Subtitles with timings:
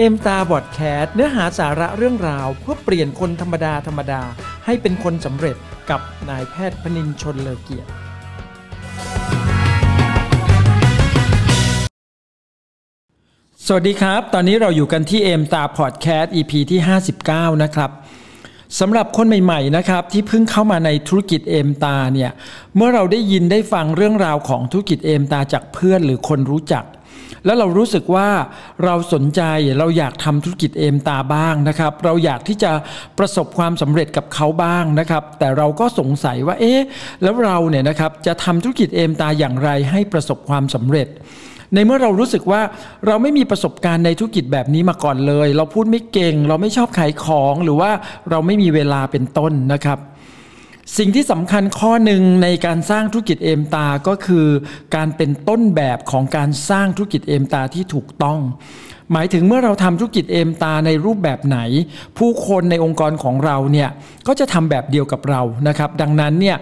[0.00, 4.22] เอ็มตาบอดแคสเนื้อหาสาระเรื่องราว เพื่อเปลี่ยนคนธรรมดาธรรมดา
[4.64, 5.56] ให้เป็นคนสำเร็จ
[5.90, 7.88] กับนายแพทย์พนินชนเลอเกียรติ
[13.66, 16.80] สวัสดีครับ ตอนนี้เราอยู่กันที่เอ็มตาพอดแคสต์ EP ที่
[17.20, 17.90] 59 นะครับ
[18.80, 22.30] สำหรับคนใหม่ๆนะครับที่เพิ่งเข้ามาในธุรกิจเอมตาเนี่ย
[22.76, 26.84] เมื่อเราได้ยินได้ฟังเรื่องราวของธุรกิจเอมตาจากเพื่อนหรือคนรู้จัก
[27.44, 28.28] แล้วเรารู้สึกว่า
[28.84, 29.42] เราสนใจ
[29.78, 32.70] เราอยากทำธุรกิจเอมตาบ้างนะครับ เราอยากที่จะ
[33.18, 36.80] ประสบความสำเร็จกับเขาบ้างนะครับ แต่เราก็สงสัยว่าเอ๊ะ
[37.22, 41.08] แล้วเราเนี่ยนะครับจะทำธุรกิจเอมตาอย่างไรให้ประสบความสำเร็จ
[41.74, 42.60] ในเมื่อเรารู้สึกว่า
[43.06, 47.90] เราไม่มีประสบการณ์ในธุรกิจแบบนี้มาก่อนเลย เราพูดไม่เก่ง เราไม่ชอบขายของหรือว่า
[48.30, 49.98] เราไม่มีเวลาเป็นต้นนะครับ
[50.96, 54.46] สิ่งที่สำคัญข้อหนึ่งในการสร้างธุรกิจเอมตา ก็คือ
[54.96, 58.38] การเป็นต้นแบบของการสร้างธุรกิจเอมตาที่ถูกต้อง
[59.12, 61.58] หมายถึงเมื่อเราทำธุรกิจเอมตาในรูปแบบไหน
[62.18, 63.88] ผู้คนในองค์กรของเราเนี่ย
[64.26, 66.56] ก็จะทำแบบเดียวกับเรานะครับ ดังนั้นเนี่ย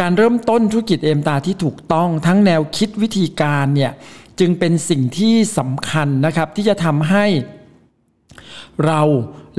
[0.00, 3.92] การเริ่มต้นธุรกิจเอมตาที่ถูกต้องทั้งแนวคิดวิธีการเนี่ย
[4.40, 7.26] จึงเป็นสิ่งที่สำคัญนะครับที่จะทำให้
[8.86, 9.02] เรา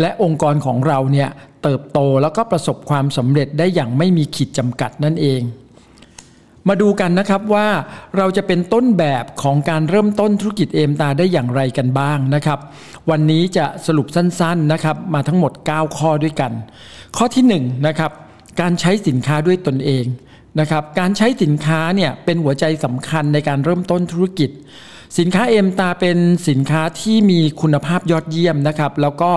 [0.01, 1.29] และองค์กรของเราเนี่ย
[1.63, 5.41] เติบโตแล้วก็ประสบความสำเร็จได้อย่างไม่มีขีดจำกัดนั่นเอง
[6.67, 7.67] มาดูกันนะครับว่า
[8.17, 12.59] เราจะเป็นต้นแบบของการเริ่มต้นธุรกิจเอมตาได้อย่างไรกันบ้างนะครับ
[13.09, 16.51] วันนี้จะสรุปสั้นๆนะครับ มาทั้งหมด 9 ข้อด้วยกัน
[17.17, 17.53] ข้อที่1น
[17.87, 18.11] นะครับ
[18.61, 20.05] การใช้สินค้าด้วยตนเอง
[20.59, 24.49] นะครับการใช้สินค้าเนี่ยเป็นหัวใจสำคัญในการเริ่มต้นธุรกิจ
[25.17, 26.17] สินค้าเอ็มตาเป็น
[26.49, 29.31] สินค้าที่มีคุณภาพยอดเยี่ยมนะครับแล้วก็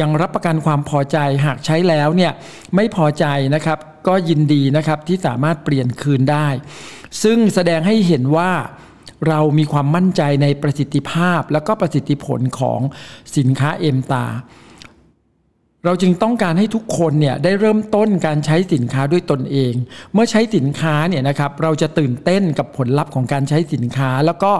[0.00, 2.32] ยังรับประกันความพอใจหากใช้แล้วเนี่ย
[2.74, 6.48] ไม่พอใจนะครับก็ยินดีนะครับที่สามารถเปลี่ยนคืนได้
[7.22, 8.52] ซึ่งแสดงให้เห็นว่า
[9.28, 12.80] เรามีความมั่นใจในประสิทธิภาพและก็ประสิทธิผลของ
[13.36, 14.26] สินค้าเอ็มตา
[15.84, 19.72] เราจึงต้องการให้ทุกคนเนี่ยได้เริ่มต้นการใช้สินค้าด้วยตนเอง
[20.12, 24.52] เมื่อใช้สินค้าเนี่ยนะครับเราจะตื่นเต้นกับผลลัพธ์ของการใช้สินค้า แล้วก็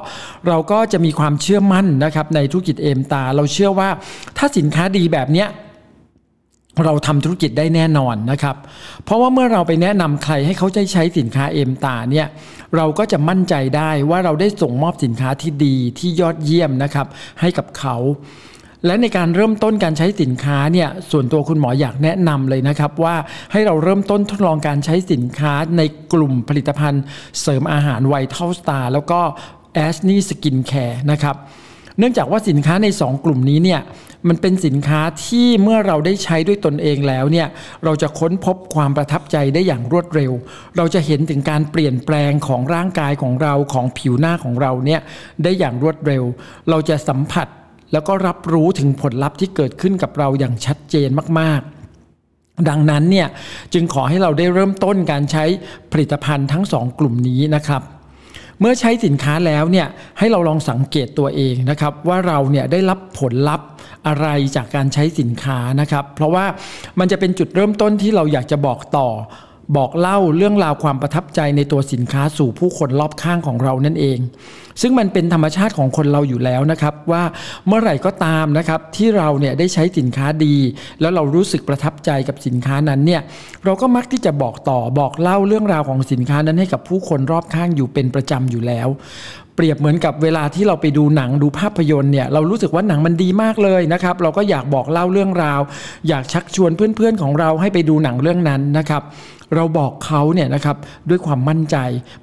[0.49, 3.89] เราก็จะมีความเชื่อมั่นนะครับในธุรกิจเอมตา เราเชื่อว่า
[4.39, 5.49] ถ้าสินค้าดีแบบเนี้ย
[6.85, 8.57] เราทำธุรกิจได้แน่นอนนะครับ
[9.05, 12.27] เพราะว่าเมื่อเราไปแนะนำใครให้เขาใช้ใช้สินค้าเอมสตาร์เนี่ย
[12.77, 17.07] เราก็จะมั่นใจได้ว่าเราได้ส่งมอบสินค้าที่ดีที่ยอดเยี่ยมนะครับ
[17.41, 17.97] ให้กับเขา
[18.87, 23.17] และในการเริ่มต้นการใช้สินค้าเนี่ยส่วนตัวคุณหมออยากแนะนำเลยนะครับว่า
[23.53, 27.03] ให้เราเริ่มต้นทดลองการใช้สินค้าในกลุ่มผลิตภัณฑ์
[27.41, 29.21] เสริมอาหาร Vital Star แล้วก็
[29.75, 31.37] แอสนี่ skincare นะครับ
[31.99, 33.81] เนื่องจากว่าสินค้าใน 2 กลุ่มนี้เนี่ย
[34.29, 37.49] มันเป็นสินค้าที่เมื่อเราได้ใช้ด้วยตนเองแล้วเนี่ย
[37.85, 40.33] เราจะค้นพบความประทับใจได้อย่างรวดเร็ว
[40.77, 45.01] เราจะเห็นถึงการเปลี่ยนแปลงของร่างกายของเราของผิวหน้าของเราเนี่ย
[45.43, 46.23] ได้อย่างรวดเร็ว
[46.71, 47.49] เราจะสัมผัส
[47.95, 51.09] แล้วก็รับรู้ถึงผลลัพธ์ที่เกิดขึ้นกับเราอย่างชัดเจน
[51.41, 53.29] มากๆดังนั้นเนี่ย
[53.73, 55.45] จึงขอให้เราได้เริ่มต้นการใช้
[55.93, 57.83] ผลิตภัณฑ์ทั้งสองกลุ่มนี้นะครับ
[58.61, 59.87] เมื่อใช้สินค้าแล้วเนี่ย
[60.19, 63.67] ให้เราลองสังเกตตัวเองนะครับ ว่าเราเนี่ยได้รับผลลัพธ์
[64.07, 64.27] อะไร
[64.57, 66.45] จากการใช้สินค้านะครับ เพราะว่า
[66.99, 69.09] มันจะเป็นจุดเริ่มต้นที่เราอยากจะบอกต่อ
[69.77, 74.19] บอกเล่าเรื่องราวความประทับใจในตัวสินค้าสู่ผู้คนรอบข้างของเรานั่นเอง
[74.81, 77.23] ซึ่งมันเป็นธรรมชาติของคนเราอยู่แล้วนะครับว่า
[77.67, 80.57] เมื่อไหร่ก็ตามนะครับที่เราเนี่ยได้ใช้สินค้าดี
[81.01, 83.23] แล้วเรารู้สึกประทับใจกับสินค้านั้นเนี่ย
[83.65, 88.89] เราก็มักที่จะบอกต่อบอกเล่าเรื่องราวของสินค้านั้นให้กับผู้คนรอบข้างอยู่เป็นประจำอยู่แล้ว
[89.57, 95.61] เปรียบเหมือนกับเวลาที่เราไปดูหนังดูภาพยนตร์เนี่ยเรารู้สึกว่าหนังมันดีมากเลยนะครับเราก็อยากบอกเล่าเรื่องราว
[96.09, 99.03] อยากชักชวนเพื่อนๆของเราให้ไปดูหนังเรื่องนั้นนะครับ
[99.55, 100.77] เราบอกเขาเนี่ยนะครับ
[101.09, 101.77] ด้วยความมั่นใจ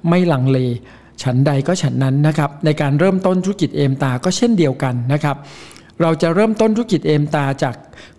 [0.08, 0.58] ไม่ลังเล
[1.22, 5.36] ฉันใดก็ฉันนั้นนะครับในการเริ่มต้นธุรกิจเอมตาก็เช่นเดียวกันนะครับ
[6.02, 7.74] เราจะเริ่มต้นธุรกิจเอมตาจาก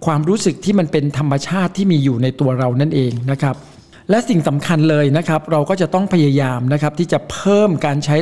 [0.05, 3.57] ความรู้สึกที่มันเป็นธรรมชาติที่มีอยู่ในตัวเรานั่นเองนะครับ
[4.09, 8.15] และสิ่งสำคัญเลยนะครับ เราก็จะต้องพยายามนะครับที่จะเพิ่มการใช้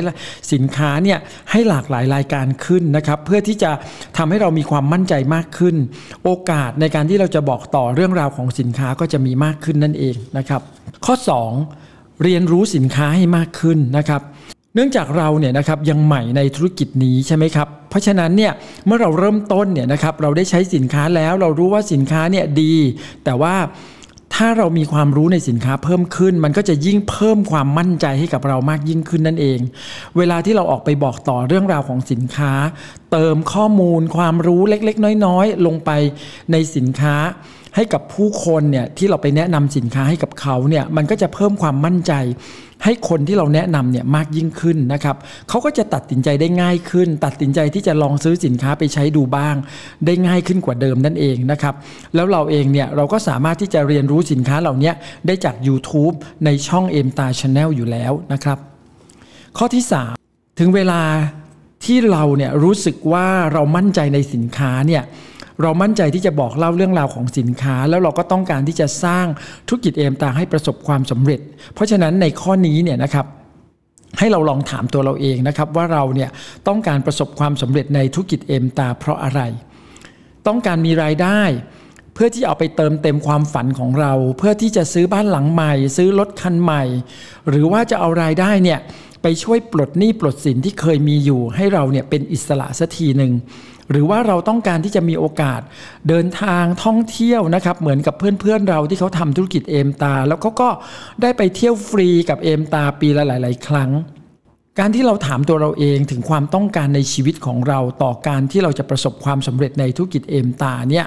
[0.52, 1.18] สินค้าเนี่ย
[1.50, 3.70] ให้หลากหลายรายการขึ้นนะครับ เพื่อที่จะ
[4.16, 5.76] ทำให้เรามีความมั่นใจมากขึ้น
[6.24, 10.62] โอกาสในการที่เราจะบอกต่อเรื่องราวของสินค้าก็จะมีมากขึ้นนั่นเองนะครับ
[11.06, 11.14] ข้อ
[11.68, 14.22] 2 เรียนรู้สินค้าให้มากขึ้นนะครับ
[14.74, 18.52] เนื่องจากเราเนี่ยนะครับยังใหม่ในธุรกิจนี้ใช่ไหมครับ เพราะฉะนั้นเนี่ย
[18.86, 22.74] เมื่อเราเริ่มต้นเนี่ยนะครับเราได้ใช้สินค้าแล้วเรารู้ว่าสินค้าเนี่ยดี
[23.24, 23.54] แต่ว่า
[24.34, 29.58] ถ้าเรามีความรู้ในสินค้าเพิ่มขึ้น มันก็จะยิ่งเพิ่มความมั่นใจให้กับเรามากยิ่งขึ้นนั่นเอง
[30.16, 32.52] เวลาที่เราออกไปบอกต่อเรื่องราวของสินค้า
[33.12, 35.90] เติมข้อมูล ความรู้เล็ก ๆ น้อย ๆ ลงไป
[36.52, 37.16] ในสินค้า
[37.76, 42.12] ให้กับผู้คนเนี่ยที่เราไปแนะนำสินค้าให้กับเขาเนี่ยมันก็จะเพิ่มความมั่นใจ
[42.84, 45.16] ให้คนที่เราแนะนำเนี่ยมากยิ่งขึ้นนะครับ
[45.48, 49.56] เขาก็จะตัดสินใจได้ง่ายขึ้น ตัดสินใจที่จะลองซื้อสินค้าไปใช้ดูบ้าง
[50.06, 51.74] ได้ง่ายขึ้นกว่าเดิมนั่นเองนะครับ
[52.14, 54.92] แล้วเราเองเนี่ยเราก็สามารถที่จะเรียนรู้สินค้าเหล่านี้
[55.26, 56.14] ได้จาก YouTube
[56.44, 58.58] ในช่อง Aimstar Channel อยู่แล้วนะครับ
[59.58, 59.84] ข้อที่
[60.20, 61.02] 3 ถึงเวลา
[61.84, 65.02] ที่เราเนี่ยรู้สึกว่าเรามั่นใจในสินค้าเนี่ย
[65.62, 69.26] เรามั่นใจที่จะบอกเล่าเรื่องราวของสินค้า แล้วเราก็ต้องการที่จะสร้าง
[69.68, 71.40] ธุรกิจเอมตาให้ประสบความสำเร็จ
[71.74, 73.26] เพราะฉะนั้นในข้อนี้เนี่ยนะครับ
[74.18, 76.30] ให้เราลองถามตัวเราเองนะครับว่าเราเนี่ย
[76.68, 79.40] ต้องการประสบความสำเร็จในธุรกิจเอมตา เพราะอะไร
[80.46, 81.40] ต้องการมีรายได้
[82.14, 86.82] เพื่อที่เอาไปเติมเต็มความฝันของเรา เพื่อที่จะซื้อบ้านหลังใหม่ ซื้อรถคันใหม่
[87.48, 88.78] หรือว่าจะเอารายได้เนี่ย
[89.22, 93.32] ไปช่วยปลดหนี้ปลดสินที่เคยมีอยู่ ให้เราเนี่ยเป็นอิสระสักทีหนึ่ง
[93.92, 95.60] หรือว่าเราต้องการที่จะมีโอกาส
[96.08, 100.68] เดินทางท่องเที่ยวนะครับ เหมือนกับเพื่อนๆเราที่เขาทำธุรกิจเอมตา แล้วเขาก็
[101.22, 103.90] ได้ไปเที่ยวฟรีกับเอมตาปีละหลาย ๆ ครั้ง
[104.78, 111.06] การที่เราถามตัวเราเองถึงความต้องการในชีวิตของเราต่อการที่เราจะประสบความสำเร็จในธุรกิจเอมตาเนี่ย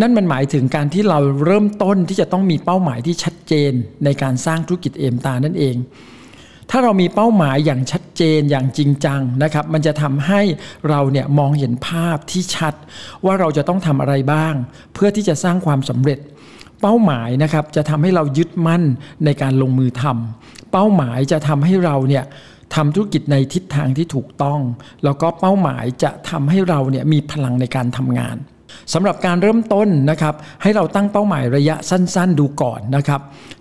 [0.00, 3.72] นั่นมันหมายถึงการที่เราเริ่มต้นที่จะต้องมีเป้าหมายที่ชัดเจน
[4.04, 5.76] ในการสร้างธุรกิจเอมตานั่นเอง
[6.70, 10.40] ถ้าเรามีเป้าหมายอย่างชัดเจนอย่างจริงจังนะครับมันจะทำให้
[10.88, 12.74] เราเนี่ยมองเห็นภาพที่ชัด
[13.24, 14.54] ว่าเราจะต้องทำอะไรบ้าง
[14.94, 16.18] เพื่อที่จะสร้างความสำเร็จ
[16.82, 18.82] เป้าหมายนะครับจะทำให้เรายึดมั่น
[19.24, 22.24] ในการลงมือทำเป้าหมายจะทำให้เราเนี่ย
[22.74, 24.60] ทำธุรกิจในทิศทางที่ถูกต้อง
[25.04, 28.36] แล้วก็เป้าหมายจะทำให้เราเนี่ยมีพลังในการทำงาน
[28.92, 33.20] สำหรับการเริ่มต้นนะครับให้เราตั้งเป้าหมายระยะสั้นๆดูก่อนนะครับ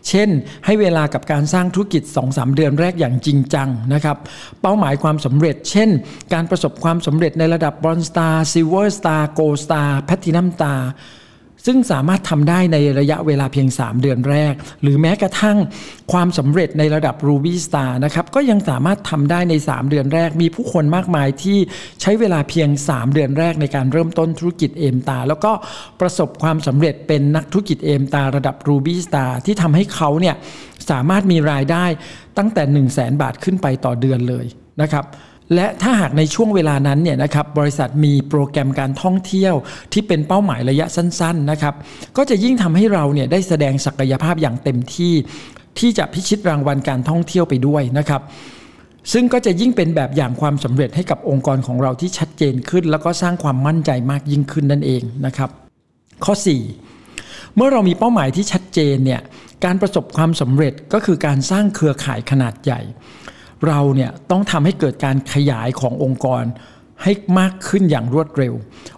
[0.09, 0.29] เช่น
[0.65, 4.17] ให้เวลากับการสร้างธุรกิจ 2-3 เดือนแรกอย่างจริงจังนะครับ
[4.61, 5.89] เป้าหมายความสำเร็จ เช่น
[6.33, 8.43] การประสบความสำเร็จในระดับบรอนสตาร์
[11.65, 15.57] ซึ่งสามารถทำได้ในระยะเวลาเพียง 3 เดือนแรก หรือแม้กระทั่ง
[16.11, 21.57] ความสำเร็จในระดับ Ruby Star นะครับก็ยังสามารถทำได้ใน 3 เดือนแรก มีผู้คนมากมายที่
[22.01, 25.51] ใช้เวลาเพียง 3 เดือนแรกในการเริ่มต้นธุรกิจเอมตา แล้วก็
[26.01, 30.35] ประสบความสำเร็จเป็นนักธุรกิจเอมตาระดับ Ruby Star ที่ทำให้เขาเนี่ย
[30.89, 31.85] สามารถมีรายได้
[32.37, 34.45] ตั้งแต่ 1 0 0 0 0แบาทขึ้นไปต่อเดือนเลย
[34.81, 35.05] นะครับ
[35.55, 39.53] และถ้าหากในช่วงเวลานั้นเนี่ยนะครับบริษัทมีโปรแกรมการท่องเที่ยว
[39.93, 41.73] ที่เป็นเป้าหมายระยะสั้นๆนะครับ
[42.17, 45.13] ก็จะยิ่งทำให้เราเนี่ยได้แสดงศักยภาพอย่างเต็มที่
[45.79, 48.21] ที่จะพิชิตรางวัลการท่องเที่ยวไปด้วยนะครับ
[49.13, 55.49] ซึ่งก็จะยิ่งเป็นแบบอย่างความสำเร็จให้กับองค์กรของเราที่ชัดเจนขึ้น แล้วก็สร้างความมั่นใจมากยิ่งขึ้นนั่นเองนะครับ
[56.25, 56.33] ข้อ
[56.91, 59.21] 4 เมื่อเรามีเป้าหมายที่ชัดเจนเนี่ย
[59.65, 62.81] การประสบความสำเร็จก็คือการสร้างเครือข่ายขนาดใหญ่
[63.67, 66.43] เราเนี่ยต้องทำให้เกิดการขยายขององค์กร
[67.03, 68.53] ให้มากขึ้นอย่างรวดเร็ว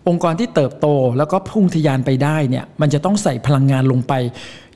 [0.07, 4.13] องค์กรที่เติบโตแล้วก็พุ่งทยานไปได้เนี่ยมันจะต้องใส่พลังงานลงไป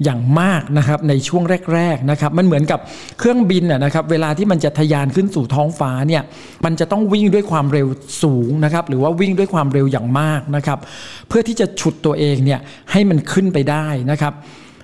[0.03, 1.43] อย่างมากนะครับในช่วง
[1.73, 2.79] แรกๆนะครับมันเหมือนกับ
[3.19, 6.23] เครื่องบินนะครับเวลาที่มันจะทยานขึ้นสู่ท้องฟ้าเนี่ย
[6.65, 7.87] มันจะต้องวิ่งด้วยความเร็ว
[8.23, 10.79] สูงนะครับหรือว่าวิ่งด้วยความเร็วอย่างมากนะครับ
[11.27, 12.59] เพื่อที่จะฉุดตัวเองเนี่ย
[12.91, 14.33] ให้มันขึ้นไปได้นะครับ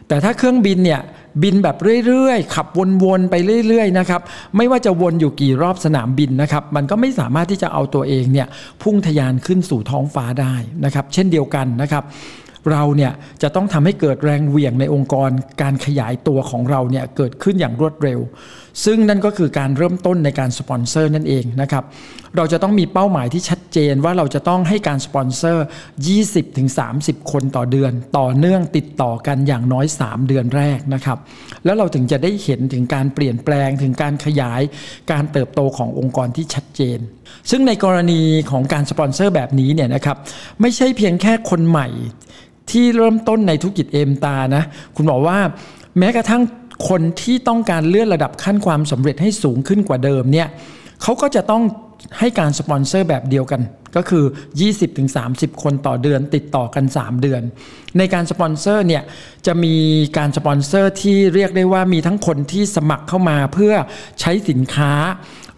[0.08, 1.02] แต่ถ้าเครื่องบินเนี่ย
[1.44, 2.68] บินแบบเรื่อยๆ ขับ
[3.04, 3.36] วนๆไป
[3.68, 4.22] เรื่อยๆนะครับ
[4.58, 8.48] ไม่ว่าจะวนอยู่กี่รอบสนามบินนะครับมันก็ไม่สามารถที่จะเอาตัวเองเนี่ย
[8.82, 10.54] พุ่งทยานขึ้นสู่ท้องฟ้าได้
[10.86, 12.04] นะครับเช่นเดียวกันนะครับ
[12.72, 15.30] เราเนี่ยจะต้องทำให้เกิดแรงเหวี่ยงในองค์กร
[15.62, 18.20] การขยายตัวของเราเนี่ยเกิดขึ้นอย่างรวดเร็ว
[18.86, 21.84] ซึ่งนั่นก็คือการเริ่มต้นในการสปอนเซอร์นั่นเองนะครับ
[22.38, 25.66] เราจะต้องมีเป้าหมายที่ชัดเจนว่าเราจะต้องให้การสปอนเซอร์
[26.48, 31.18] 20-30 คนต่อเดือน ต่อเนื่องติดต่อกันอย่างน้อย 3 เดือนแรกนะครับ
[31.66, 34.62] แล้วเราถึงจะได้เห็นถึงการเปลี่ยนแปลงถึงการขยาย
[35.12, 37.00] การเติบโตขององค์กรที่ชัดเจน
[37.52, 40.18] ซึ่งในกรณีของการสปอนเซอร์แบบนี้เนี่ยนะครับ
[40.62, 41.88] ไม่ใช่เพียงแค่คนใหม่
[42.72, 44.64] ที่เริ่มต้นในธุรกิจ Aimstar นะ
[44.96, 45.38] คุณบอกว่า
[46.00, 46.42] แม้กระทั่ง
[46.90, 50.48] คนที่ต้องการเลื่อนระดับขั้นความสำเร็จให้สูงขึ้นกว่าเดิมเนี่ย
[51.02, 51.64] เขาก็จะต้อง
[52.20, 53.62] ให้การสปอนเซอร์แบบเดียวกัน
[53.96, 54.26] ก็คือ
[54.94, 57.42] 20-30 คนต่อเดือนติดต่อกัน 3 เดือน
[57.98, 59.04] ในการสปอนเซอร์เนี่ย
[59.46, 59.76] จะมี
[60.18, 63.74] การสปอนเซอร์ที่เรียกได้ว่ามีทั้งคนที่สมัครเข้ามาเพื่อ
[64.20, 64.92] ใช้สินค้า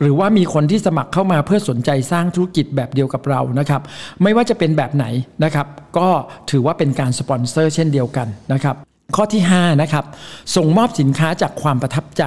[0.01, 3.81] หรือว่ามีคนที่สมัครเข้ามาเพื่อสนใจสร้างธุรกิจแบบเดียวกับเรานะครับ
[4.23, 5.05] ไม่ว่าจะเป็นแบบไหน
[5.43, 6.07] นะครับ ก็
[6.51, 8.75] ถือว่าเป็นการสปอนเซอร์เช่นเดียวกันนะครับ
[9.15, 10.05] ข้อที่5นะครับ
[10.55, 12.23] ส่งมอบสินค้าจากความประทับใจ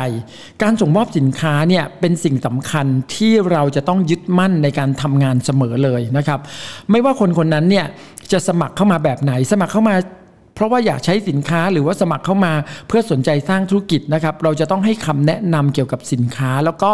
[0.62, 6.40] การส่งมอบสินค้าเนี่ยเป็นสิ่งสำคัญที่เราจะต้องยึดมั่นในการทำงานเสมอเลยนะครับ
[6.90, 7.86] ไม่ว่าคนคนนั้นเนี่ย
[8.32, 9.94] จะสมัครเข้ามาแบบไหน สมัครเข้ามา
[10.60, 12.52] เพราะว่าอยากใช้สินค้าหรือว่าสมัครเข้ามา
[12.88, 16.90] เพื่อสนใจสร้างธุรกิจนะครับ เราจะต้องให้คำแนะนำเกี่ยวกับสินค้า แล้วก็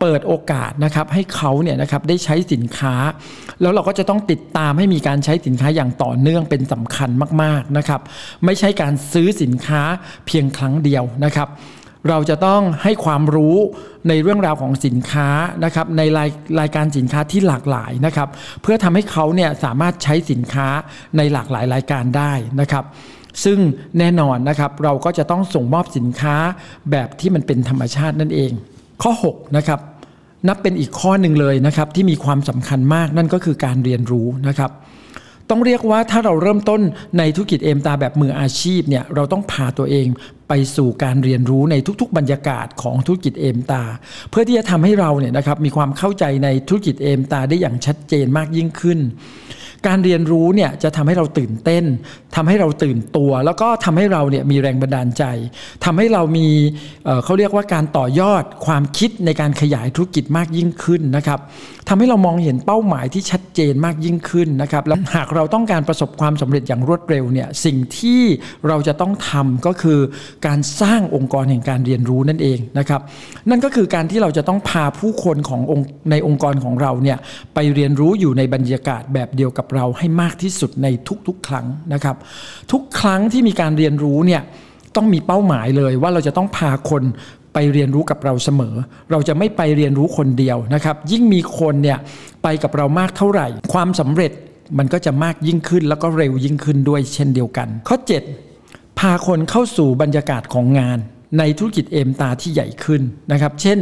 [0.00, 2.94] เปิดโอกาสนะครับให้เขาเนี่ยนะครับได้ใช้สินค้า
[3.60, 7.10] แล้วเราก็จะต้องติดตามให้มีการใช้สินค้าอย่างต่อเนื่องเป็นสำคัญ
[7.42, 8.00] มากๆนะครับ
[8.44, 9.82] ไม่ใช่การซื้อสินค้า
[10.26, 11.48] เพียงครั้งเดียวนะครับ
[12.08, 13.56] เราจะต้องให้ความรู้
[14.08, 15.28] ในเรื่องราวของสินค้า
[15.64, 16.28] นะครับในราย
[16.60, 18.28] รายการสินค้าที่หลากหลายนะครับ
[18.62, 20.68] เพื่อทำให้เขาเนี่ยสามารถใช้สินค้า
[21.16, 22.84] ในหลากหลายรายการได้นะครับ
[23.44, 23.58] ซึ่ง
[23.98, 26.36] แน่นอนนะครับเราก็จะต้องส่งมอบสินค้า
[26.90, 28.52] แบบที่มันเป็นธรรมชาตินั่นเอง
[29.02, 29.80] ข้อ 6 นะครับ
[30.48, 34.72] นับเป็นอีกข้อหนึ่งเลยนะครับ ที่มีความสำคัญมากนั่นก็คือการเรียนรู้นะครับ
[35.50, 36.80] ต้องเรียกว่าถ้าเราเริ่มต้น
[37.18, 40.06] ในธุรกิจเอมตาแบบมืออาชีพเนี่ยเราต้องพาตัวเอง
[40.76, 43.82] สู่การเรียนรู้ในทุกๆ บรรยากาศของธุรกิจเอมตา
[44.30, 48.98] เพื่อที่จะทำให้เราเนี่ยนะครับมีความเข้าใจในธุรกิจเอมตาได้อย่างชัดเจนมากยิ่งขึ้น
[49.88, 51.84] การเรียนรู้เนี่ยจะทำให้เราตื่นเต้น
[52.36, 55.24] ทำให้เราตื่นตัว แล้วก็ทำให้เราเนี่ยมีแรงบันดาลใจ
[55.84, 56.48] ทำให้เรามี
[57.04, 61.40] เเขาเรียกว่าการต่อยอดความคิดในการขยายธุรกิจมากยิ่งขึ้นนะครับ
[61.88, 68.20] ทำให้เรามองเห็นเป้าหมายที่ชัดเจนมากยิ่งขึ้นนะครับแล้วหากเราต้องการประสบความสำเร็จอย่างรวดเร็วเนี่ยสิ่งที่
[68.68, 69.98] เราจะต้องทำก็คือ
[70.46, 73.00] การสร้างองค์กรแห่งการเรียนรู้นั่นเองนะครับ
[73.50, 77.18] นั่นก็คือการที่เราจะต้องพาผู้คนขององค์ในองค์กรของเราเนี่ย
[77.54, 80.86] ไปเรียนรู้อยู่ในบรรยากาศแบบเดียวกับเราให้มากที่สุดใน
[81.26, 82.16] ทุกๆ ครั้งนะครับ
[82.72, 84.42] ทุกครั้งที่มีการเรียนรู้เนี่ย
[84.96, 87.02] ต้องมีเป้าหมายเลยว่าเราจะต้องพาคน
[87.54, 88.74] ไปเรียนรู้กับเราเสมอ
[89.10, 91.98] เราจะไม่ไปเรียนรู้คนเดียวนะครับ ยิ่งมีคนเนี่ย
[92.42, 94.32] ไปกับเรามากเท่าไหร่ ความสำเร็จ
[94.78, 97.96] มันก็จะมากยิ่งขึ้น แล้วก็เร็วยิ่งขึ้นด้วยเช่นเดียวกัน ข้อ
[98.48, 100.98] 7 พาคนเข้าสู่บรรยากาศของงาน
[101.38, 103.02] ในธุรกิจเอมตาที่ใหญ่ขึ้น
[103.32, 103.78] นะครับ เช่น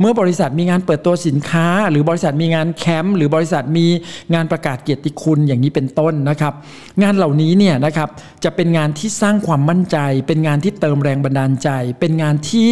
[0.00, 3.86] เมื่อบริษัทมีงานเปิดตัวสินค้า หรือบริษัทมีงานแคมป์หรือบริษัทมี
[4.34, 6.54] งานประกาศเกียรติคุณอย่างนี้เป็นต้นนะครับ
[7.02, 8.08] งานเหล่านี้เนี่ยนะครับ
[8.44, 11.68] จะเป็นงานที่สร้างความมั่นใจ เป็นงานที่เติมแรงบันดาลใจ
[12.00, 12.70] เป็นงานที่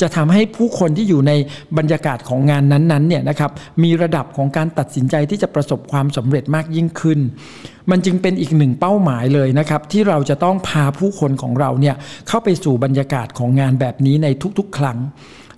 [0.00, 1.32] จะทำให้ผู้คนที่อยู่ใน
[1.78, 3.50] บรรยากาศของงานนั้นๆเนี่ยนะครับ
[3.82, 7.20] มีระดับของการตัดสินใจที่จะประสบความสำเร็จมากยิ่งขึ้น
[7.90, 11.94] มันจึงเป็นอีกหนึ่งเป้าหมายเลยนะครับที่เราจะต้องพาผู้คนของเราเนี่ย
[12.28, 14.28] เข้าไปสู่บรรยากาศของงานแบบนี้ใน
[14.58, 14.98] ทุกๆ ครั้ง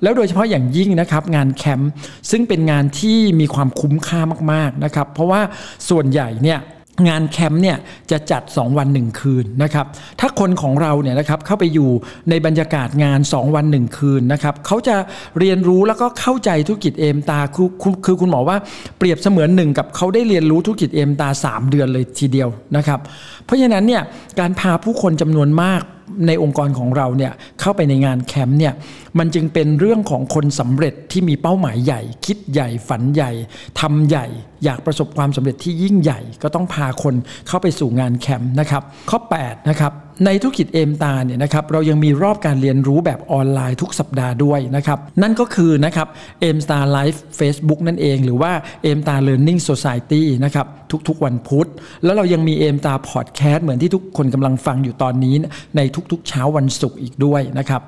[0.03, 1.91] แล้วโดยเฉพาะอย่างยิ่งนะครับงานแคมป์
[2.31, 4.21] ซึ่งเป็นงานที่มีความคุ้มค่า
[4.53, 5.41] มากๆนะครับ เพราะว่า
[5.89, 6.61] ส่วนใหญ่เนี่ย
[7.09, 7.79] งานแคมป์เนี่ย
[8.11, 9.87] จะจัด 2 วัน 1 คืนนะครับ
[10.21, 11.91] ถ้าคนของเราเนี่ยนะครับเข้าไปอยู่
[12.31, 14.97] ในบรรยากาศงาน 2 วัน 1 คืนนะครับเขาจะ
[15.39, 17.69] เรียนรู้แล้วก็เข้าใจธุรกิจเอมตาคือ
[18.07, 18.57] คือคุณหมอว่า
[18.99, 23.01] เปรียบเสมือนหนึ่งกับเขาได้เรียนรู้ธุรกิจเอมตา 3 เดือนเลยทีเดียวนะครับ
[23.45, 24.03] เพราะฉะนั้นเนี่ย
[24.41, 25.83] การพาผู้คนจำนวนมาก
[26.27, 28.75] ในองค์กรของเราเนี่ยเข้าไปในงานแคมป์เนี่ย
[29.19, 33.33] มันจึงเป็นเรื่องของคนสำเร็จที่มีเป้าหมายใหญ่ คิดใหญ่ฝันใหญ่
[33.81, 34.27] ทำใหญ่
[34.65, 37.15] อยากประสบความสำเร็จที่ยิ่งใหญ่ ก็ต้องพาคน
[37.49, 39.93] เข้าไปสู่งานแคมป์นะครับ ข้อ8นะครับ
[40.25, 46.09] ในธุรกิจ Aimstar เนี่ยนะครับเรายังมีรอบการเรียนรู้แบบออนไลน์ทุกสัปดาห์ด้วยนะครับนั่นก็คือนะครับ
[46.41, 50.67] Aimstar Live Facebook นั่นเอง หรือว่า Aimstar Learning Society นะครับ
[51.09, 51.69] ทุกๆ วันพุธ
[52.05, 55.35] แล้วเรายังมี Aimstar Podcast เหมือนที่ทุกคนกำลังฟังอยู่ตอนนี้
[55.77, 55.81] ใน
[56.13, 57.83] ทุกๆ เช้าวันศุกร์อีกด้วยนะครับ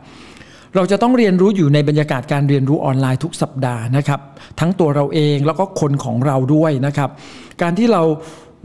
[0.77, 4.21] เราจะต้องเรียนรู้อยู่ในบรรยากาศการเรียนรู้ออนไลน์ทุกสัปดาห์นะครับ
[4.61, 7.11] ทั้งตัวเราเองแล้วก็คนของเราด้วยนะครับ
[7.63, 8.03] การที่เรา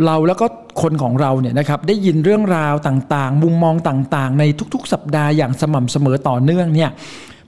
[0.05, 0.45] เราแล้วก็
[0.81, 6.89] คนของเราเนี่ยนะครับได้ยินเรื่องราวต่างๆ มุมมองต่างๆ ในทุกๆ สัปดาห์อย่างสม่ำเสมอต่อเนื่องเนี่ย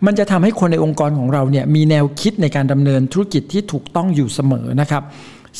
[0.06, 5.04] มันจะทำให้คนในองค์กรของเราเนี่ยมีแนวคิดในการดำเนินธุรกิจที่ถูกต้องอยู่เสมอนะครับ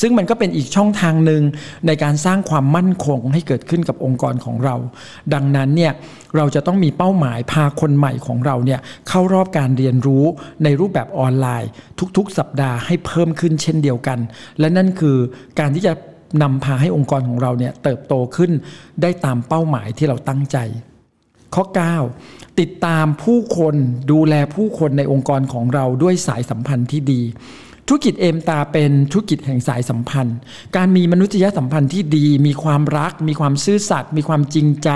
[0.00, 1.42] ซึ่งมันก็เป็นอีกช่องทางหนึ่ง
[1.86, 4.76] ในการสร้างความมั่นคงให้เกิดขึ้นกับองค์กรของเรา
[5.34, 5.92] ดังนั้นเนี่ย
[6.36, 10.24] เราจะต้องมีเป้าหมายพาคนใหม่ของเราเนี่ยเข้ารอบการเรียนรู้
[10.64, 11.70] ในรูปแบบออนไลน์
[12.16, 14.18] ทุกๆ สัปดาห์ให้เพิ่มขึ้นเช่นเดียวกัน
[14.60, 15.16] และนั่นคือ
[15.60, 15.92] การที่จะ
[16.42, 18.52] นำพาให้องค์กรของเราเนี่ยเติบโตขึ้น
[19.02, 20.58] ได้ตามเป้าหมายที่เราตั้งใจ
[21.54, 21.64] ข้อ
[22.12, 23.74] 9 ติดตามผู้คน
[24.12, 27.22] ดูแลผู้คนในองค์กรของเราด้วยสายสัมพันธ์ที่ดี
[27.88, 30.36] ธุรกิจเอมตาเป็นธุรกิจแห่งสายสัมพันธ์
[30.76, 34.90] การมีมนุษยสัมพันธ์ที่ดี มีความรัก มีความซื่อสัตย์ มีความจริงใจ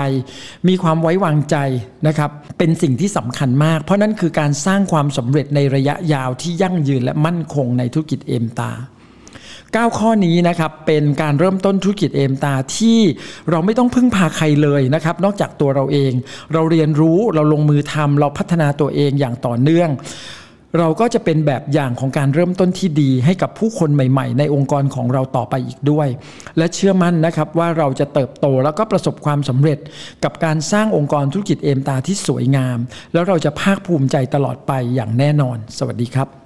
[0.67, 1.57] มีความไว้วางใจ
[2.07, 8.71] นะครับ เป็นสิ่งที่สำคัญมาก เพราะนั่นคือการสร้างความสำเร็จในระยะยาวที่ยั่งยืนและมั่นคงในธุรกิจเอมตา
[9.75, 12.99] 9 ข้อนี้นะครับเป็นการเริ่มต้นธุรกิจเอมตาที่
[13.49, 16.11] เราไม่ต้องพึ่งพาใครเลยนะครับนอกจากตัวเราเอง
[16.53, 19.89] เราเรียนรู้เราลงมือทำเราพัฒนาตัวเองอย่างต่อเนื่อง
[20.79, 26.07] เราก็จะเป็นแบบอย่างของการเริ่มต้นที่ดีให้กับผู้คนใหม่ ๆ ในองค์กรของเราต่อไปอีกด้วย
[26.57, 29.79] และเชื่อมั่นนะครับว่าเราจะเติบโตแล้วก็ประสบความสำเร็จ
[30.23, 32.77] กับการสร้างองค์กรธุรกิจเอมตาที่สวยงาม
[33.13, 36.40] แล้วเราจะภาคภูมิใจตลอดไปอย่างแน่นอน สวัสดีครับ